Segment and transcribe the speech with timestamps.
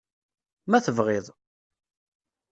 [0.69, 1.25] Ma tebɣiḍ.